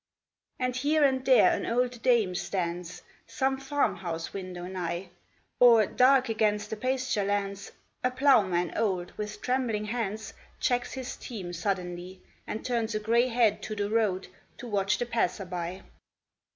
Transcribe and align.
250 0.57 0.89
THE 0.89 0.95
OLD 0.97 1.03
VILLAGE. 1.03 1.09
And 1.09 1.17
here 1.17 1.17
and 1.17 1.25
there 1.27 1.51
an 1.71 1.77
old 1.77 2.01
dame 2.01 2.33
stands 2.33 3.03
Some 3.27 3.59
farm 3.59 3.97
house 3.97 4.33
window 4.33 4.65
nigh, 4.65 5.11
Or, 5.59 5.85
dark 5.85 6.27
against 6.27 6.71
the 6.71 6.75
pasture 6.75 7.23
lands, 7.23 7.71
A 8.03 8.09
ploughman 8.09 8.75
old, 8.75 9.11
with 9.15 9.43
trembling 9.43 9.85
hands, 9.85 10.33
Checks 10.59 10.93
his 10.93 11.15
team 11.17 11.53
suddenly, 11.53 12.19
And 12.47 12.65
turns 12.65 12.95
a 12.95 12.99
gray 12.99 13.27
head 13.27 13.61
to 13.61 13.75
the 13.75 13.91
road 13.91 14.27
To 14.57 14.67
watch 14.67 14.97
the 14.97 15.05
passer 15.05 15.45
by. 15.45 15.83